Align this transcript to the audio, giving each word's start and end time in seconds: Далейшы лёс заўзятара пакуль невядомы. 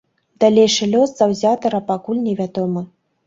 Далейшы 0.43 0.87
лёс 0.93 1.11
заўзятара 1.19 1.83
пакуль 1.91 2.23
невядомы. 2.27 2.85